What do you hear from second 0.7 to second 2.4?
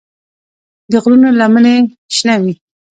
د غرونو لمنې شنه